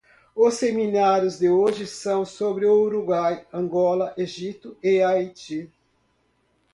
[0.35, 5.71] Os seminários de hoje são sobre o Uruguai, Angola, Egito e Haiti.